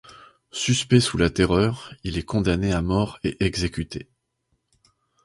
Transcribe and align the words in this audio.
Suspect 0.51 0.99
sous 0.99 1.17
la 1.19 1.29
Terreur, 1.29 1.93
il 2.03 2.17
est 2.17 2.23
condamné 2.25 2.73
à 2.73 2.81
mort 2.81 3.19
et 3.23 3.37
exécuté. 3.45 4.09